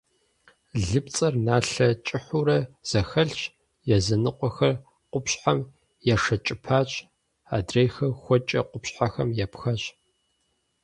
Лыпцӏэр 0.87 1.33
налъэ 1.45 1.87
кӏыхьурэ 2.05 2.59
зэхэлъщ, 2.89 3.41
языныкъуэхэр 3.95 4.75
къупщхьэм 5.11 5.59
ешэкӏыпащ, 6.13 6.91
адрейхэр 7.55 8.11
хуэкӏэ 8.21 8.61
къупщхьэм 8.71 9.29
епхащ. 9.43 9.81